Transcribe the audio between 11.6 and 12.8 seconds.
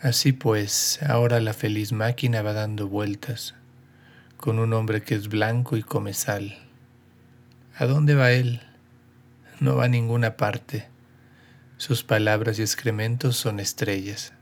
Sus palabras y